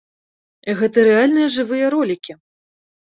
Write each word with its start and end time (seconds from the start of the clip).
Гэта 0.79 1.03
рэальныя 1.09 1.51
жывыя 1.57 1.91
ролікі! 1.95 2.33